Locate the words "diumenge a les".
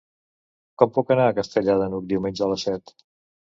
2.15-2.69